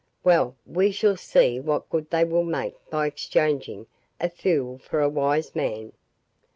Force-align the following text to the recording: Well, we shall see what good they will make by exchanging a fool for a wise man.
Well, 0.23 0.55
we 0.65 0.89
shall 0.91 1.15
see 1.15 1.59
what 1.59 1.87
good 1.91 2.09
they 2.09 2.23
will 2.23 2.41
make 2.43 2.73
by 2.89 3.05
exchanging 3.05 3.85
a 4.19 4.31
fool 4.31 4.79
for 4.79 4.99
a 4.99 5.07
wise 5.07 5.53
man. 5.53 5.91